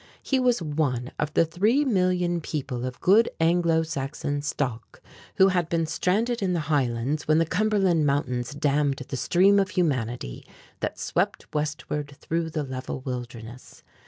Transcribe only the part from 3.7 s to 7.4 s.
Saxon stock who had been stranded in the highlands when